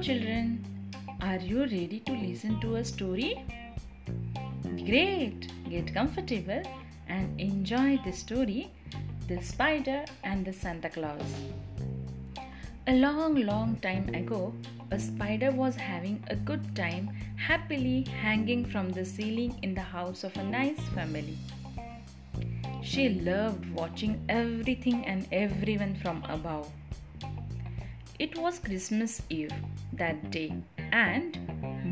children. 0.00 0.64
Are 1.20 1.36
you 1.36 1.60
ready 1.60 2.02
to 2.06 2.12
listen 2.12 2.60
to 2.60 2.76
a 2.76 2.84
story? 2.84 3.44
Great! 4.84 5.52
Get 5.68 5.94
comfortable 5.94 6.62
and 7.08 7.40
enjoy 7.40 8.00
the 8.04 8.12
story 8.12 8.72
The 9.28 9.40
Spider 9.42 10.04
and 10.24 10.44
the 10.44 10.52
Santa 10.52 10.88
Claus. 10.88 11.22
A 12.88 12.94
long, 12.94 13.36
long 13.46 13.76
time 13.76 14.08
ago, 14.14 14.52
a 14.90 14.98
spider 14.98 15.52
was 15.52 15.76
having 15.76 16.24
a 16.28 16.34
good 16.34 16.74
time 16.74 17.10
happily 17.36 18.06
hanging 18.22 18.64
from 18.64 18.90
the 18.90 19.04
ceiling 19.04 19.56
in 19.62 19.74
the 19.74 19.88
house 19.96 20.24
of 20.24 20.36
a 20.36 20.42
nice 20.42 20.80
family. 20.96 21.38
She 22.82 23.08
loved 23.10 23.70
watching 23.70 24.20
everything 24.28 25.06
and 25.06 25.28
everyone 25.30 25.94
from 25.94 26.24
above. 26.28 26.68
It 28.24 28.36
was 28.36 28.58
Christmas 28.58 29.22
Eve 29.30 29.54
that 29.94 30.30
day, 30.30 30.52
and 30.92 31.38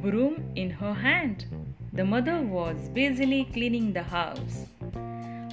broom 0.00 0.52
in 0.54 0.70
her 0.70 0.94
hand, 0.94 1.46
the 1.92 2.04
mother 2.04 2.40
was 2.40 2.88
busily 2.90 3.46
cleaning 3.52 3.92
the 3.92 4.04
house. 4.04 4.66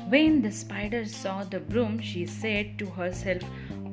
When 0.10 0.44
the 0.44 0.52
spider 0.52 1.06
saw 1.06 1.44
the 1.44 1.60
broom, 1.60 2.00
she 2.00 2.28
said 2.28 2.78
to 2.78 2.86
herself, 2.86 3.42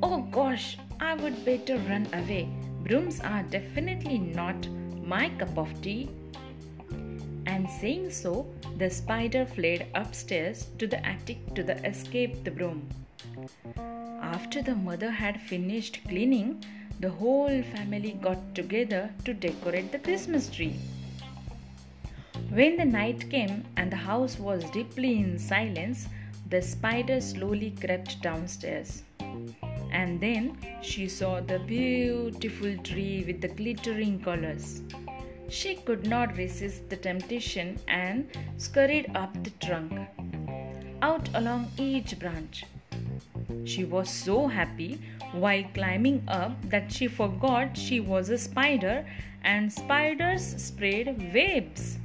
Oh 0.02 0.20
gosh, 0.30 0.76
I 1.00 1.14
would 1.14 1.46
better 1.46 1.78
run 1.78 2.08
away. 2.12 2.46
Brooms 2.82 3.20
are 3.20 3.42
definitely 3.44 4.18
not 4.18 4.68
my 5.02 5.30
cup 5.30 5.56
of 5.56 5.80
tea. 5.80 6.10
And 7.46 7.70
saying 7.80 8.10
so, 8.10 8.52
the 8.76 8.90
spider 8.90 9.46
fled 9.46 9.86
upstairs 9.94 10.66
to 10.76 10.86
the 10.86 11.00
attic 11.06 11.54
to 11.54 11.62
the 11.62 11.82
escape 11.86 12.44
the 12.44 12.50
broom. 12.50 12.86
After 14.26 14.60
the 14.60 14.74
mother 14.74 15.10
had 15.12 15.40
finished 15.40 16.00
cleaning, 16.08 16.64
the 16.98 17.10
whole 17.10 17.62
family 17.62 18.18
got 18.20 18.56
together 18.56 19.10
to 19.24 19.32
decorate 19.32 19.92
the 19.92 20.00
Christmas 20.00 20.50
tree. 20.50 20.80
When 22.50 22.76
the 22.76 22.84
night 22.84 23.30
came 23.30 23.64
and 23.76 23.90
the 23.90 24.02
house 24.08 24.36
was 24.36 24.68
deeply 24.72 25.18
in 25.18 25.38
silence, 25.38 26.08
the 26.50 26.60
spider 26.60 27.20
slowly 27.20 27.70
crept 27.80 28.20
downstairs. 28.20 29.04
And 29.92 30.20
then 30.20 30.58
she 30.82 31.08
saw 31.08 31.40
the 31.40 31.60
beautiful 31.60 32.76
tree 32.78 33.22
with 33.24 33.40
the 33.40 33.54
glittering 33.60 34.20
colors. 34.20 34.82
She 35.48 35.76
could 35.76 36.04
not 36.04 36.36
resist 36.36 36.90
the 36.90 36.96
temptation 36.96 37.78
and 37.86 38.28
scurried 38.56 39.08
up 39.14 39.32
the 39.44 39.50
trunk, 39.64 39.92
out 41.00 41.28
along 41.34 41.70
each 41.78 42.18
branch. 42.18 42.64
She 43.64 43.84
was 43.84 44.08
so 44.08 44.46
happy 44.46 45.00
while 45.32 45.64
climbing 45.74 46.22
up 46.28 46.52
that 46.70 46.92
she 46.92 47.08
forgot 47.08 47.76
she 47.76 48.00
was 48.00 48.30
a 48.30 48.38
spider 48.38 49.06
and 49.42 49.72
spiders 49.72 50.62
spread 50.62 51.32
webs. 51.34 51.98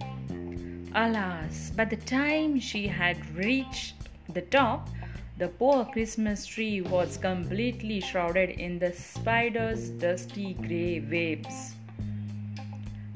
Alas, 0.93 1.71
by 1.75 1.85
the 1.85 1.95
time 1.95 2.59
she 2.59 2.87
had 2.87 3.17
reached 3.35 3.95
the 4.33 4.41
top, 4.41 4.89
the 5.37 5.47
poor 5.47 5.85
Christmas 5.85 6.45
tree 6.45 6.81
was 6.81 7.17
completely 7.17 7.99
shrouded 7.99 8.49
in 8.49 8.77
the 8.77 8.93
spider's 8.93 9.89
dusty 9.89 10.53
grey 10.53 10.99
webs. 10.99 11.73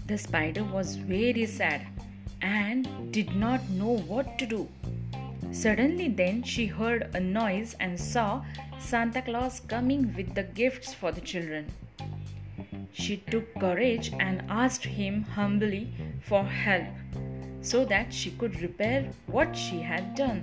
The 0.08 0.18
spider 0.18 0.64
was 0.64 0.96
very 0.96 1.46
sad 1.46 1.86
and 2.42 3.12
did 3.12 3.36
not 3.36 3.68
know 3.70 3.98
what 3.98 4.40
to 4.40 4.46
do. 4.46 4.68
Suddenly, 5.56 6.10
then, 6.10 6.44
she 6.44 6.66
heard 6.66 7.10
a 7.16 7.20
noise 7.20 7.78
and 7.80 7.98
saw 7.98 8.44
Santa 8.78 9.22
Claus 9.22 9.62
coming 9.62 10.14
with 10.14 10.36
the 10.36 10.44
gifts 10.44 10.94
for 10.94 11.14
the 11.14 11.22
children. 11.22 11.68
She 12.92 13.18
took 13.32 13.54
courage 13.56 14.12
and 14.20 14.44
asked 14.50 14.84
him 14.84 15.24
humbly 15.24 15.94
for 16.20 16.44
help 16.44 16.94
so 17.62 17.86
that 17.86 18.14
she 18.14 18.32
could 18.32 18.62
repair 18.62 19.10
what 19.28 19.56
she 19.56 19.80
had 19.80 20.14
done. 20.16 20.42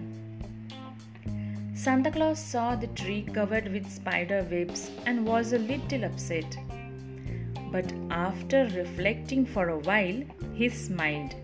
Santa 1.75 2.11
Claus 2.11 2.43
saw 2.43 2.75
the 2.75 2.87
tree 3.03 3.23
covered 3.35 3.71
with 3.71 3.91
spider 3.91 4.47
webs 4.51 4.91
and 5.05 5.27
was 5.27 5.53
a 5.53 5.59
little 5.59 6.05
upset. 6.05 6.57
But 7.71 7.93
after 8.11 8.65
reflecting 8.75 9.45
for 9.45 9.69
a 9.69 9.79
while, 9.79 10.23
he 10.55 10.71
smiled. 10.71 11.35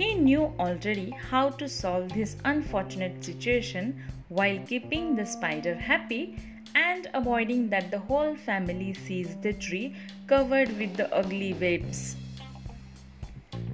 He 0.00 0.14
knew 0.14 0.44
already 0.58 1.10
how 1.10 1.50
to 1.60 1.68
solve 1.68 2.14
this 2.14 2.34
unfortunate 2.46 3.22
situation 3.22 4.02
while 4.28 4.58
keeping 4.60 5.14
the 5.14 5.26
spider 5.26 5.74
happy 5.74 6.38
and 6.74 7.08
avoiding 7.12 7.68
that 7.68 7.90
the 7.90 7.98
whole 7.98 8.34
family 8.34 8.94
sees 8.94 9.36
the 9.42 9.52
tree 9.52 9.94
covered 10.26 10.70
with 10.78 10.96
the 10.96 11.14
ugly 11.14 11.52
webs. 11.52 12.16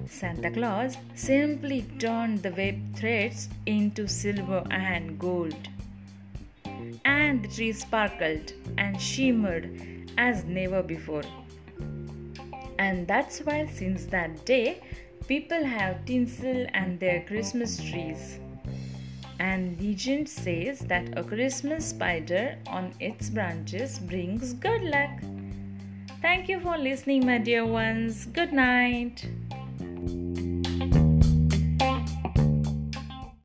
Santa 0.09 0.51
Claus 0.51 0.97
simply 1.15 1.83
turned 1.97 2.43
the 2.43 2.51
web 2.51 2.75
threads 2.97 3.47
into 3.65 4.05
silver 4.05 4.65
and 4.69 5.17
gold. 5.17 5.69
And 7.05 7.41
the 7.41 7.47
tree 7.47 7.71
sparkled 7.71 8.51
and 8.77 9.01
shimmered 9.01 9.79
as 10.17 10.43
never 10.43 10.83
before. 10.83 11.23
And 12.79 13.07
that's 13.07 13.39
why, 13.39 13.65
since 13.67 14.05
that 14.07 14.45
day, 14.45 14.81
people 15.27 15.63
have 15.63 16.05
tinsel 16.05 16.65
and 16.73 16.99
their 16.99 17.23
Christmas 17.23 17.77
trees. 17.77 18.39
And 19.39 19.79
legend 19.81 20.27
says 20.27 20.79
that 20.79 21.17
a 21.17 21.23
Christmas 21.23 21.85
spider 21.87 22.57
on 22.67 22.93
its 22.99 23.29
branches 23.29 23.99
brings 23.99 24.53
good 24.53 24.81
luck. 24.81 25.11
Thank 26.21 26.49
you 26.49 26.59
for 26.59 26.77
listening, 26.77 27.25
my 27.25 27.37
dear 27.37 27.65
ones. 27.65 28.25
Good 28.25 28.51
night. 28.51 29.27